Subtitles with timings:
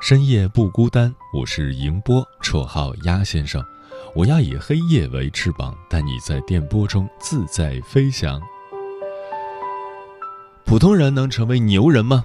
[0.00, 3.64] 深夜不孤单，我是迎波，绰号鸭先生。
[4.14, 8.40] 我要以黑夜为翅膀，带你在电波中自在飞翔。
[10.64, 12.24] 普通人能成为牛人吗？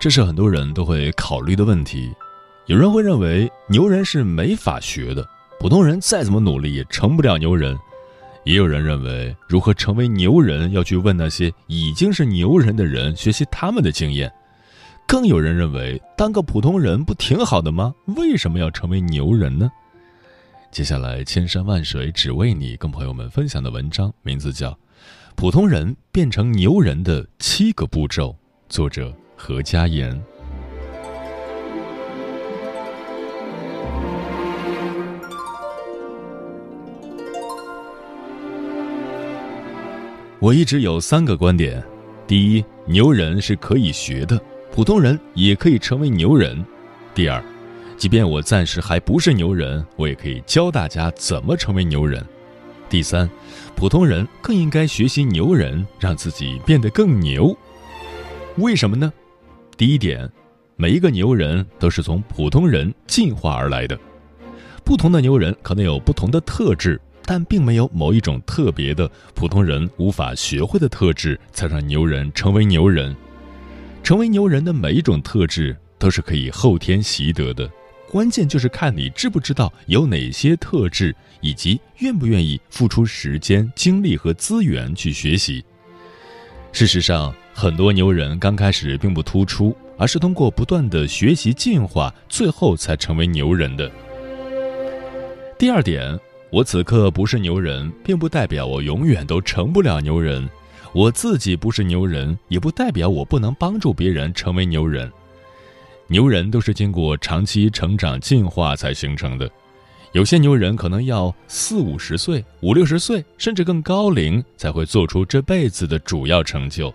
[0.00, 2.12] 这是很多人都会考虑的问题。
[2.66, 5.24] 有人会认为牛人是没法学的，
[5.60, 7.78] 普通人再怎么努力也成不了牛人。
[8.44, 14.32] 也有人认为，如何成为牛人，要去问那些已经是牛人的人，学习他们的经验。
[15.12, 17.94] 更有人认为，当个普通人不挺好的吗？
[18.16, 19.70] 为什么要成为牛人呢？
[20.70, 24.70] 接下来，千山万水只为你，跟朋友们分享的文章名字叫
[25.34, 28.30] 《普通人变成牛人的七个步骤》，
[28.70, 30.18] 作者何家言。
[40.40, 41.84] 我一直有三个观点：
[42.26, 44.42] 第一，牛人是可以学的。
[44.72, 46.64] 普通人也可以成为牛人。
[47.14, 47.44] 第二，
[47.98, 52.24] 即便我暂时还不是牛人，我也可以教大家怎么成为牛人。
[52.88, 53.28] 第三，
[53.76, 57.54] 普通人更应该学习牛人，让自己变得更牛。
[58.56, 59.12] 为什么呢？
[59.76, 60.26] 第一点，
[60.76, 63.98] 每一个牛人都是从普通人进化而来的。
[64.82, 73.14] 不同的牛人可能有不同的特质，但并没有某一种特别的普通人无法学会的特质，才让牛人成为牛人。
[74.02, 77.70] 成为牛人的每一种特质都是可以后天习得的，
[78.10, 85.64] 关键就是看你知不知道有哪些特质，以及愿不愿意付出时间、精力和资源去学习。
[86.72, 93.90] 事实上，很多牛人刚开始并不突出，而是通过不断的学习进化，最后才成为牛人的。
[95.56, 96.18] 第二点，
[96.50, 100.48] 我此刻不是牛人，并不代表我永远都成不了牛人。
[100.92, 105.10] 我自己不是牛人，也不代表我不能帮助别人成为牛人。
[106.06, 109.50] 牛人都是经过长期成长进化才形成的，
[110.12, 116.92] 有些牛人可能要四五十岁、五六十岁，甚至更高龄才会做出这辈子的主要成就。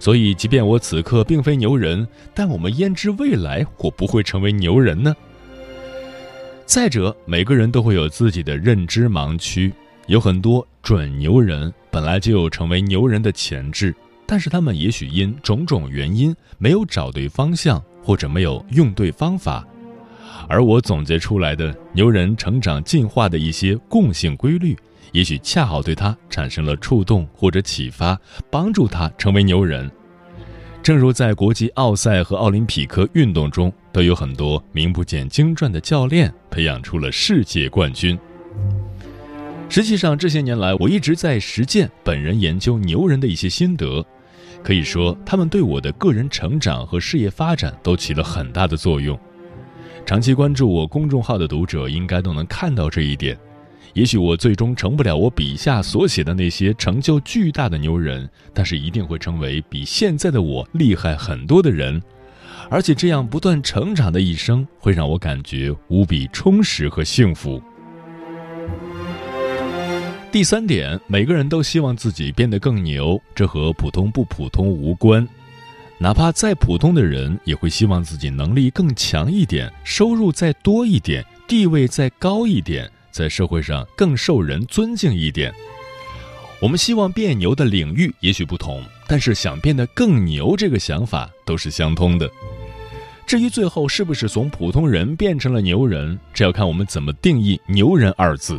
[0.00, 5.14] 所以，即便我此刻并非牛人，但我们焉知未来我不会成为牛人呢？
[6.66, 9.72] 再者，每个人都会有自己的认知盲区。
[10.08, 13.94] 有很多准牛人本来就有成为牛人的潜质，
[14.26, 19.62] 但是他们也许因种种原因没有找对方向，或者没有用对方法。
[20.48, 24.74] 而我总结出来的牛人成长进化的一些共性规律，
[25.12, 28.18] 也许恰好对他产生了触动或者启发，
[28.50, 29.90] 帮助他成为牛人。
[30.82, 38.18] 正如在国际奥赛和奥林匹克运动中，都有很多名不见经传的教练培养出了世界冠军。
[39.72, 44.04] 实际上，这些年来我一直在实践本人研究牛人的一些心得，
[44.62, 49.18] 可以说他们对我的个人成长和事业发展都起了很大的作用。
[50.04, 53.34] 长期关注我公众号的读者应该都能看到这一点。
[53.94, 61.98] 也许我最终成不了我笔下所写的那些成就巨大的牛人，但是一定会成为比现在的我厉害很多的人，
[62.68, 67.58] 而且这样不断成长的一生会让我感觉无比充实和幸福。
[70.32, 75.28] 第三点，每个人都希望自己变得更牛，这和普通不普通无关。
[75.98, 85.52] 哪怕再普通的人，也会希望自己能力更强一点，收入再多一点，地位再高一点，在社会上更受人尊敬一点。
[86.62, 92.26] 我们希望变牛的领域也许不同，但是想变得更牛，这个想法都是相通的。
[93.26, 98.58] 至于最后是不是从普通人变成了牛人，这要看我们怎么定义“牛人”二字。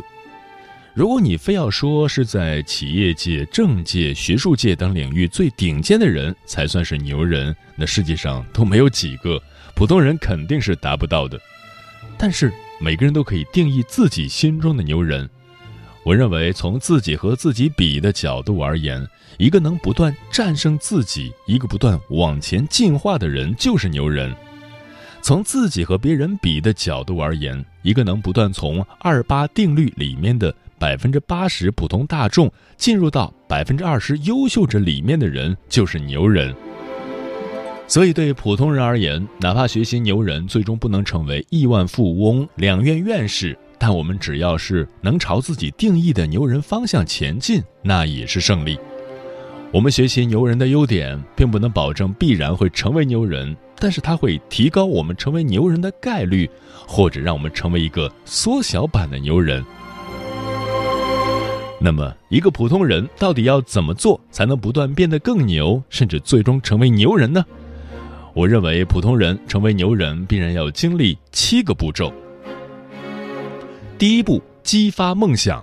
[0.94, 9.42] 如果你非要说是在企业界、政界、学术界等领域最顶尖的人才算是牛人，那世界上都没有几个，
[9.74, 11.36] 普通人肯定是达不到的。
[12.16, 15.28] 但是每个人都可以定义自己心中的牛人。
[16.04, 19.04] 我认为，从自己和自己比的角度而言，
[19.36, 24.32] 一个能不断战胜自己、一个不断往前进化的人就是牛人；
[25.22, 30.54] 从自己和别人比的角度而言，一个能不断从二八定律里面的
[30.84, 36.54] 百分之八十普通大众进入到百分之二十优秀者里面的人就是牛人。
[37.88, 43.56] 所以，对普通人而言，哪怕学习牛人最终不能成为亿万富翁、两院院士。
[43.78, 48.78] 但我们只要是能朝自己定义的牛人方向前进，那也是胜利。
[49.72, 56.46] 我们学习牛人的优点，并不能保证必然会成为牛人，但是它会提高我们成为牛人的概率，
[56.86, 59.64] 或者让我们成为一个缩小版的牛人。
[61.84, 67.44] 那么，一个普通人到底要怎么做才能不断变得更牛，甚至最终成为牛人呢？
[68.32, 72.10] 我认为，普通人成为牛人必然要经历七个步骤。
[73.98, 75.62] 第一步，激发梦想。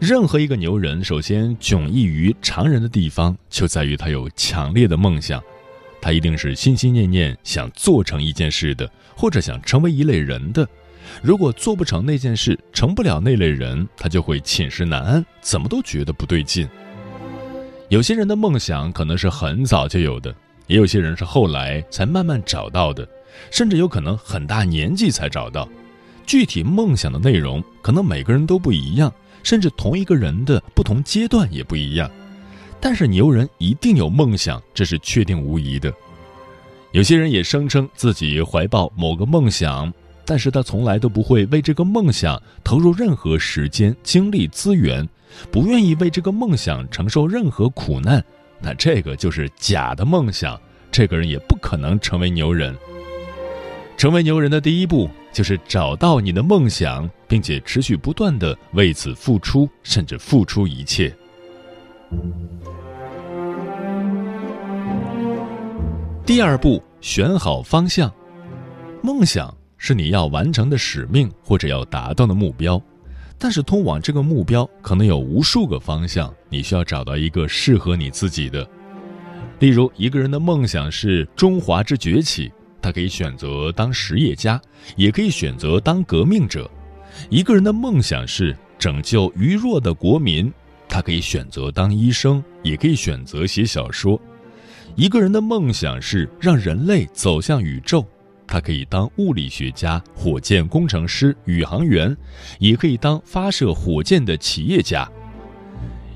[0.00, 5.40] 任何一个牛人，首先迥异于常人的地方，就在于他有强烈的梦想。
[6.00, 10.68] 他一定是心心念念想做成一件事的，或者想成为一类人的。
[11.22, 16.68] 如果做不成那件事，成不了那类人，他就会寝食难安，怎么都觉得不对劲。
[17.88, 20.34] 有些人的梦想可能是很早就有的，
[20.66, 23.06] 也有些人是后来才慢慢找到的，
[23.50, 25.68] 甚至有可能很大年纪才找到。
[26.26, 29.12] 具体梦想的内容可能每个人都不一样，
[29.42, 32.10] 甚至同一个人的不同阶段也不一样。
[32.80, 35.92] 但是牛人一定有梦想，这是确定无疑的。
[36.92, 39.92] 有些人也声称自己怀抱某个梦想，
[40.24, 45.08] 但是他从来都不会为这个梦想投入任何时间、精力、资源，
[45.50, 48.24] 不愿意为这个梦想承受任何苦难。
[48.60, 50.60] 那这个就是假的梦想，
[50.90, 52.74] 这个人也不可能成为牛人。
[53.96, 55.10] 成为牛人的第一步。
[55.34, 61.12] 就是找到你的梦想，并且持续不断的为此付出，甚至付出一切。
[66.24, 68.08] 第二步，选好方向。
[69.02, 69.52] 梦想
[69.86, 72.80] 是你要完成的使命或者要达到的目标，
[73.38, 78.66] 但是通往这个目标可能有无数个方向，你需要找到一个适合你自己的。
[79.58, 82.50] 例如，一个人的梦想是中华之崛起。
[82.80, 84.58] 他可以选择当实业家，
[84.96, 86.70] 也可以选择当革命者。
[87.28, 90.50] 一个人的梦想是拯救愚弱的国民，
[90.88, 94.18] 他可以选择当医生，也可以选择写小说。
[94.96, 98.02] 一个人的梦想是让人类走向宇宙，
[98.54, 102.16] 他可以当物理学家、火箭工程师、宇航员，
[102.60, 105.10] 也可以当发射火箭的企业家。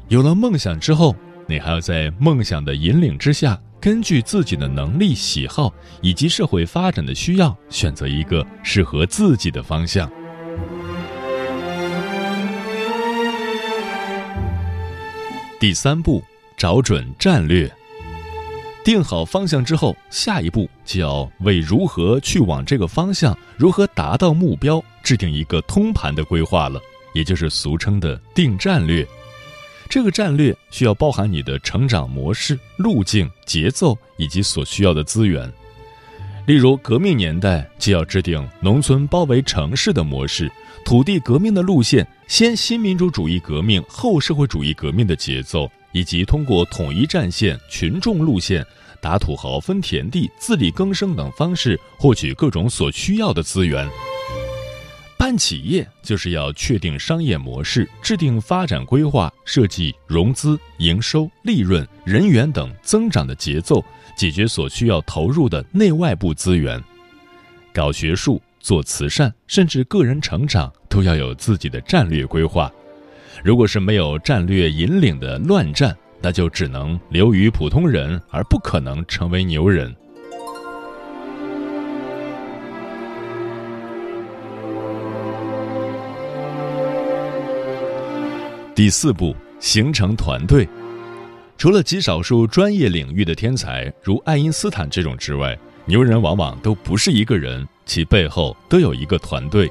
[0.07, 1.17] 有了梦想之后，
[1.49, 3.61] 你还要在梦想的引领之下。
[3.81, 10.09] 根据自己的能力、喜好以及社会发展的需要，选择一个适合自己的方向。
[15.59, 16.23] 第三步，
[16.57, 17.69] 找准战略。
[18.89, 26.81] 定好方向之后，下一步就要为如何去往这个方向、如何达到目标，制定一个通盘的规划了，
[27.13, 29.07] 也就是俗称的定战略。
[29.91, 35.47] 这个战略需要包含你的成长模式、路径、节奏以及所需要的资源。
[36.47, 40.51] 例如，革命年代就要制定农村包围城市的模式，
[40.83, 48.65] 土地革命的路线，先新民主主义革命后社会主义革命的节奏，以及通过统一战线、群众路线、
[49.01, 53.89] 打土豪分田地、自力更生等方式获取各种所需要的资源。
[55.17, 63.85] 办企业就是要确定商业模式，制定发展规划，设计融资、营收、利润、人员等增长的节奏，
[64.17, 66.83] 解决所需要投入的内外部资源。
[67.73, 72.73] 搞学术、做慈善，甚至个人成长，都要有自己的战略规划。
[73.43, 79.95] 如果是没有战略引领的乱战，那就只能流于普通人，而不可能成为牛人。
[88.75, 90.69] 第四步，形成团队。
[91.57, 99.69] 除了极少数专业领域的天才，如爱因斯坦这种之外，牛人往往都不是一个人，其背后都有一个团队。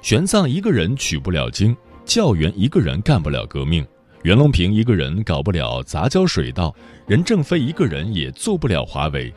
[0.00, 3.86] 玄奘一个人取不了经，教员一个人干不了革命，
[4.24, 6.74] 袁隆平一个人搞不了杂交水稻，
[7.06, 9.30] 任正非一个人也做不了华为。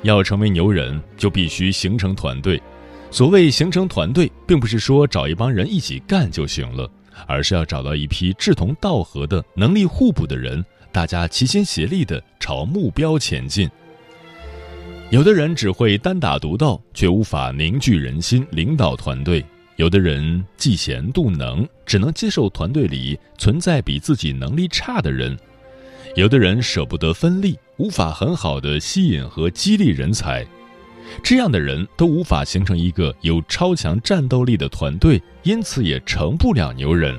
[0.00, 2.58] 要成为牛人，就必须形成团队。
[3.10, 6.90] 所谓形成团队，并不是说找一帮人一起干就行了。
[7.26, 13.68] 而是要找到一批志同道合的、能力互补的人，大家齐心协力地朝目标前进。
[15.10, 19.42] 有的人只会单打独斗，却无法凝聚人心、领导团队；
[19.80, 25.34] 有的人嫉贤妒能，只能接受团队里存在比自己能力差的人；
[26.16, 30.46] 有的人舍不得分利，无法很好的吸引和激励人才。
[31.22, 37.18] 这样的人都无法形成一个有超强战斗力的团队，因此也成不了牛人。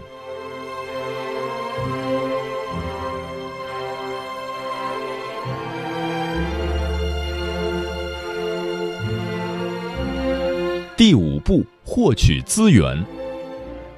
[10.98, 13.04] 第五步，获取资源。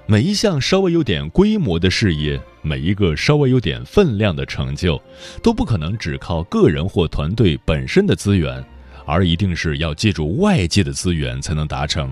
[0.05, 5.01] 每一项稍微有点规模的事业，每一个稍微有点分量的成就，
[5.41, 8.63] 都不可能只靠个人或团队本身的资源。
[9.05, 12.09] 而一定是要借助外界的资源才能达成，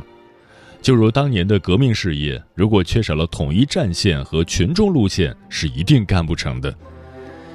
[0.81, 6.75] 就如当年的革命事业，如果缺少了统一战线和群众路线，是一定干不成的。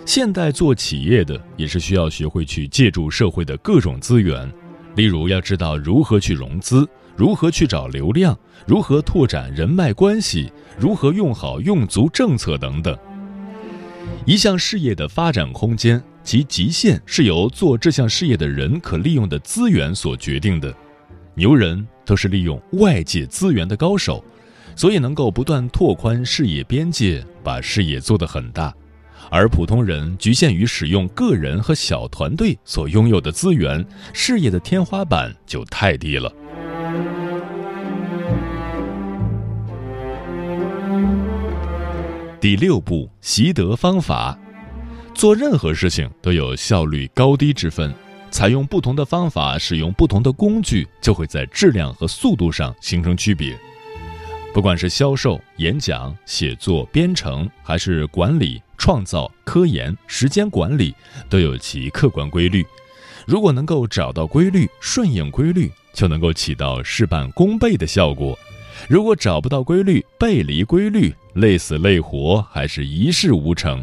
[0.06, 4.50] 现代做企业的也是需要学会去借助社会的各种资源，
[4.94, 12.96] 例如要知道如何去融资，如何去找流量，如何拓展人脉关系，如何用好用足政策等等。
[14.24, 16.02] 一项事业的发展空间。
[16.26, 20.74] 其极限是由做这项事业的人可利用的资源所决定的。
[21.36, 24.24] 牛人都是利用外界资源的高手，
[24.74, 28.74] 所以能够不断拓宽事业边界，把事业做得很大。
[29.30, 36.32] 而普通人局限于使用个人和小团队所拥有的资源，事业的天花板就太低了。
[42.40, 44.38] 第六步，习得方法。
[45.14, 47.92] 做任何事情都有效率高低之分，
[48.30, 53.58] 采用不同的方法，使用不同的工具，就会在质量和速度上形成区别。
[54.54, 60.94] 不管是销售、演讲、写作、编程，还是管理、创造、科研、时间管理，
[61.28, 62.64] 都有其客观规律。
[63.26, 68.38] 如果能够找到规律，顺应规律，就能够起到事半功倍的效果；
[68.86, 73.82] 如果找不到规律，背离规律，累死累活，还是一事无成。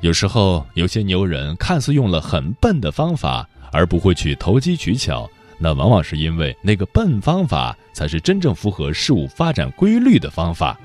[0.00, 10.78] 有时候，有些牛人看似用了很笨的方法，而不会去投机取巧，那往往是因为那个笨方法才是真正符合事物发展规律的方法。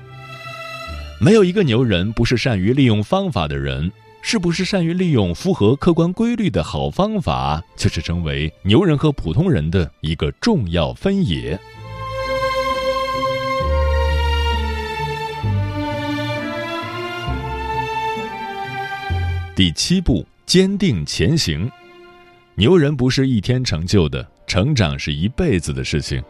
[1.20, 3.90] 没有一个牛人不是善于利用方法的人，
[4.26, 11.60] 是不是善于利用符合客观规律的好方法，就是成为牛人和普通人的一个重要分野。
[19.54, 21.70] 第七步，坚定前行。
[22.54, 26.24] 牛人不是一天成就的，成长是一辈子的事情。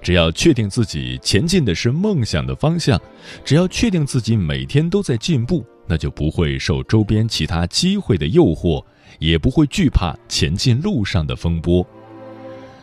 [0.00, 2.98] 只要确定自己前进的是梦想的方向，
[3.44, 8.84] 只要确定自己每天都在进步，那就不会受周边其他机会的诱惑，
[9.18, 11.86] 也不会惧怕前进路上的风波。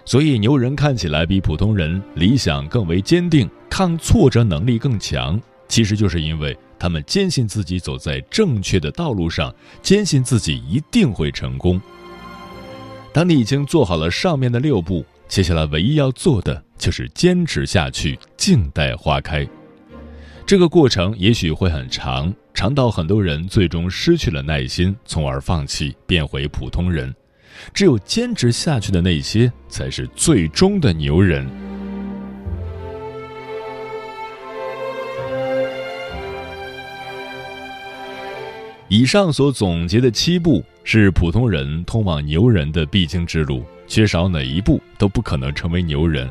[0.05, 6.57] 所以，牛人看起来比普通人理想更为坚定，抗挫折能力更强，其实就是因为。
[6.79, 9.53] 他们坚信自己走在正确的道路上，
[9.83, 11.79] 坚信自己一定会成功。
[13.13, 19.47] 当你已经做好了上面的六步，接下来唯一要做的就是坚持下去，静待花开。
[20.43, 27.13] 这个过程也许会很长，尝到很多人最终失去了耐心，从而放弃，变回普通人。
[27.73, 31.47] 只有坚持下去的那些，才是最终的牛人。
[38.89, 46.29] 以上所总结的七步是普通人通往牛人的必经之路，缺少哪一步都不可能成为牛人。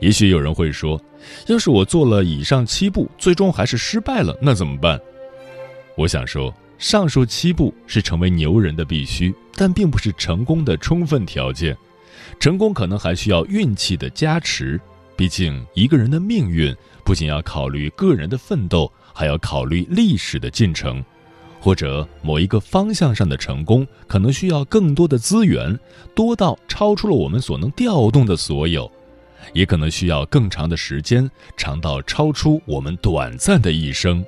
[0.00, 1.00] 也许有人会说，
[1.46, 4.98] 要是我做了以上七步，最终还是失败了，那怎么办？
[5.96, 11.76] 我想说，上述七步是成为牛人的必须，但并不是成功的充分条件。
[12.40, 14.80] 成功可能还需要运气的加持，
[15.14, 16.74] 毕竟一个人的命运
[17.04, 21.04] 不仅要考虑个人的奋斗，还要考虑历史的进程。
[21.60, 25.78] 或者某一个方向上的成功，可能需要更多的资源，
[26.14, 28.84] 多到超出了我们所能调动的所有；
[29.54, 34.22] 也可能需要更长的时间，长到超出我们短暂的一生。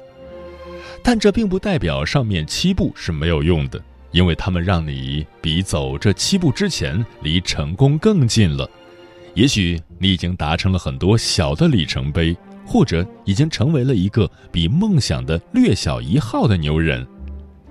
[1.03, 8.69] 但这并不代表上面七步是没有用的，因为他们让你比走这七步之前离成功更近了。
[9.35, 17.07] 也许你已经达成了很多小的里程碑，或者已经成为了一个比梦想的略小一号的牛人。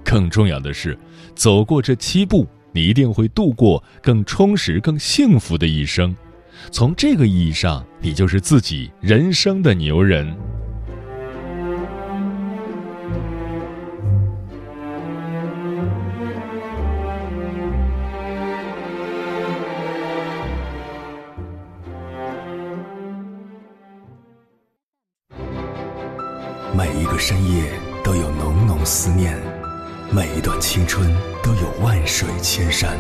[0.04, 0.98] 更重要的是，
[1.34, 6.16] 走过这七步，你一定会度过更充实、更幸福的一生。
[6.72, 10.38] 从这个意义上，你就是自己人生的牛人。
[26.78, 27.72] 每一个深夜
[28.04, 29.40] 都有浓浓思念，
[30.12, 31.10] 每一段青春
[31.42, 32.98] 都有万水千山，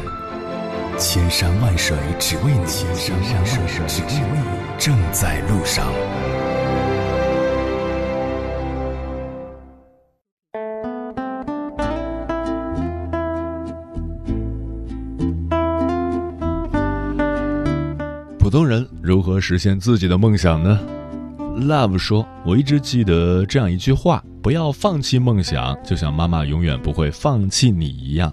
[0.97, 5.85] 千山万水只为你，千山万水只为你，正在路上。
[18.39, 20.79] 普通人如何实现自己的梦想呢
[21.55, 28.31] ？Love 说：“我一直记得这样一句话，不要放弃梦想，就像妈妈永远不会放弃你一样。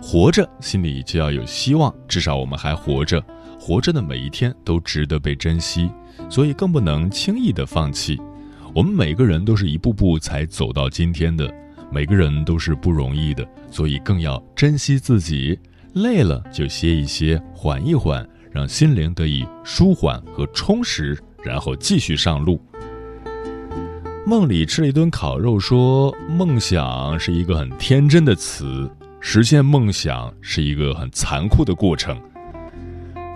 [0.00, 3.22] 活着，心里就要有希望，至少我们还活着，
[3.58, 5.90] 活着的每一天都值得被珍惜，
[6.30, 8.20] 所以更不能轻易的放弃。
[8.72, 11.52] 我们每个人都是一步步才走到今天的，
[11.90, 15.58] 每个人都是不容易的，所以更要珍惜自己。
[15.94, 22.60] 累了就歇一歇，缓一缓。”让心灵得以舒缓和充实，然后继续上路。
[24.26, 32.18] 梦里吃了一顿烤肉，说：“梦想是一个很天真的词，实现梦想是一个很残酷的过程。”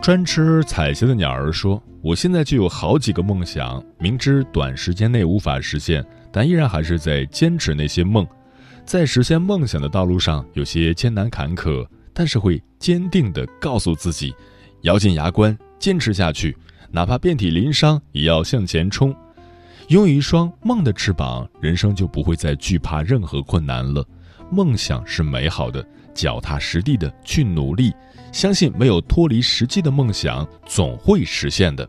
[0.01, 8.27] 专吃彩霞的鸟儿说：“我现在就有好几个梦想，明知短时间内无法实现，但依然还是在坚持那些梦。
[8.87, 14.35] 在实现梦想的道路上，有些艰难坎坷，但是会坚定地告诉自己。”
[14.83, 16.57] 咬紧牙关，坚持下去，
[16.91, 19.15] 哪怕遍体鳞伤，也要向前冲。
[19.89, 24.05] 拥有一双梦的翅膀，人生就不会再惧怕任何困难了。
[24.51, 27.93] 梦想是美好的，脚踏实地的去努力，
[28.33, 31.89] 相信没有脱离实际的梦想总会实现的。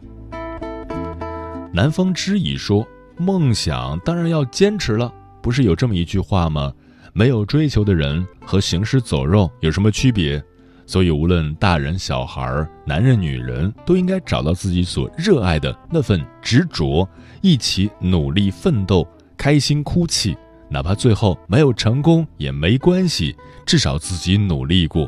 [1.74, 2.86] 南风知已说
[3.18, 6.74] ：“梦想当然要坚持了，不是有这么一句话吗？
[7.14, 10.44] 没有追求的人和行尸走肉有什么区别？”
[10.90, 17.08] 所以，无论大人、小孩、男人、女人，都应该找到自己所热爱的那份执着，
[17.42, 20.36] 一起努力奋斗，开心哭泣，
[20.68, 23.36] 哪怕最后没有成功也没关系，
[23.68, 25.08] 至少自己努力过。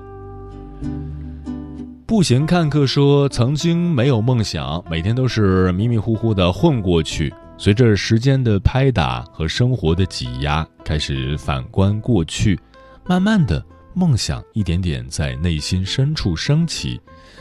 [2.06, 7.34] 步行看客说：“曾经没有梦想，每天都是迷迷糊糊的混过去。
[7.58, 12.60] 随着时间的拍打和生活的挤压，开始反观过去，
[13.08, 17.00] 慢慢的。”梦想一点点在内心深处升起，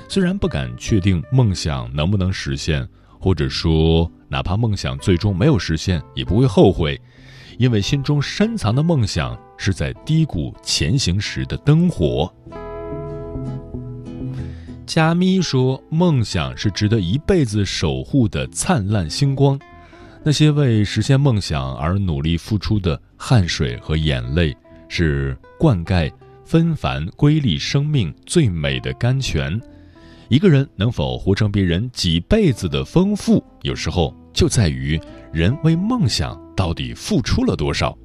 [0.09, 2.87] 虽然不敢确定梦想能不能实现，
[3.19, 7.01] 或者说哪怕梦想最终没有实现，也不会后悔，
[7.59, 12.33] 因为心中深藏的梦想是在低谷前行时的灯火。
[14.87, 19.57] 加咪说：“梦想是值得一辈子守护的灿烂星光，
[20.25, 24.53] 那些为实现梦想而努力付出的汗水和眼泪，
[24.89, 26.11] 是灌溉。”
[26.51, 29.57] 纷繁瑰丽生命最美的甘泉，
[30.29, 35.01] 一个人能否活成别人几辈子的丰富，有时候就在于
[35.33, 37.97] 人为梦想到底付出了多少。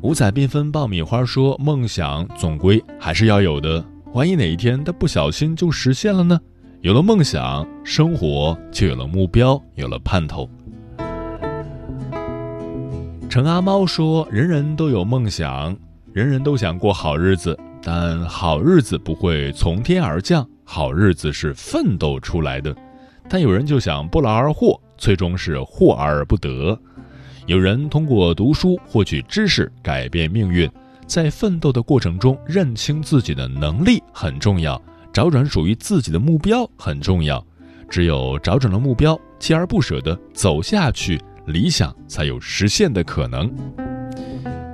[0.00, 6.40] 五彩缤纷爆米花说：“梦想总归还是要有的，万一哪一天他不小心就实现了呢？
[6.80, 10.48] 有了梦想，生活就有了目标，有了盼头。”
[13.34, 15.76] 陈阿猫说：“人人都有梦想，
[16.12, 22.72] 人人都想过好日子，但好日子不会从天而降，好日子是奋斗出来的。
[23.28, 26.78] 但有人就想不劳而获，最终是获而不得。
[27.46, 30.70] 有人通过读书获取知识，改变命运。
[31.04, 34.80] 在奋斗的过程中，认清自己的能力很重要，
[35.12, 37.44] 找准属于自己的目标很重要。
[37.88, 43.52] 只有找准了目标，锲而不舍地走下去。”理想才有实现的可能。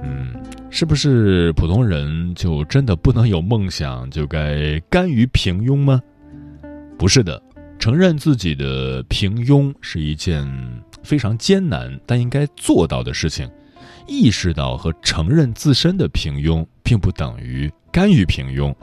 [0.03, 0.35] 嗯，
[0.71, 6.01] 是不是普通人就真的不能有梦想，就该甘于平庸吗？
[6.99, 7.43] 不是的，
[7.79, 10.47] 承认自己的平庸是一件
[11.03, 13.51] 非常艰难但应该做到的事情。
[14.07, 18.75] 意识到和承认自身的平庸，并不等于甘于平庸。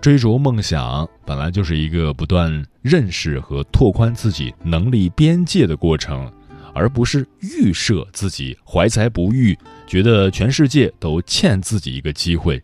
[0.00, 6.30] 追逐梦想本来就是一个不断认识和拓宽自己能力边界的过程。
[6.74, 9.56] 而不是预设自己怀才不遇，
[9.86, 12.62] 觉得全世界都欠自己一个机会。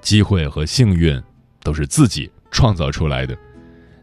[0.00, 1.20] 机会和幸运
[1.62, 3.36] 都是自己创造出来的。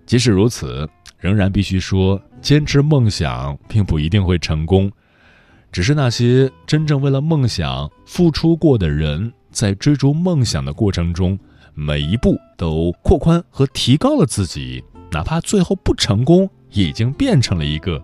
[0.06, 4.91] 即使如此，仍然必须说，坚持梦想并不一定会成功。
[5.71, 11.39] 只是那些真正为了梦想付出过的人，在追逐梦想的过程中，
[11.74, 18.04] 每一步都扩宽和提高了自己，哪怕最后不成功，也已经变成了一个。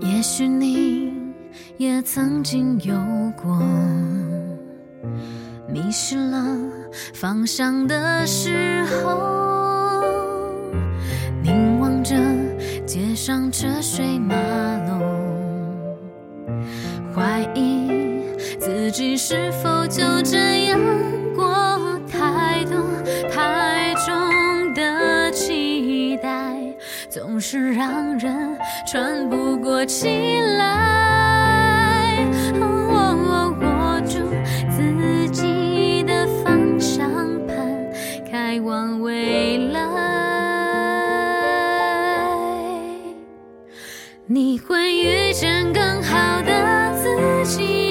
[0.00, 1.12] 也许你
[1.76, 2.94] 也曾经有
[3.36, 3.58] 过
[5.68, 6.42] 迷失了
[7.12, 10.02] 方向的时候，
[11.42, 12.14] 凝望着
[12.86, 14.34] 街上车水马
[14.86, 15.96] 龙，
[17.14, 18.22] 怀疑
[18.58, 20.80] 自己是否就这样
[21.36, 22.76] 过太多
[23.30, 26.56] 太重的期待，
[27.10, 28.47] 总是让人
[28.90, 32.24] 喘不过气来。
[32.58, 32.64] 我
[33.60, 34.16] 握住
[34.70, 37.06] 自己的方向
[37.46, 37.54] 盘，
[38.30, 39.82] 开往未来。
[44.24, 47.87] 你会遇见更好的自己，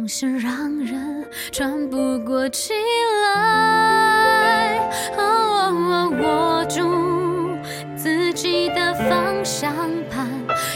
[0.00, 2.72] 总是让人喘不过气
[3.36, 4.78] 来。
[5.18, 6.80] 哦，握住
[7.98, 9.70] 自己的方向
[10.10, 10.26] 盘，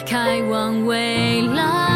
[0.06, 1.93] 开往未来。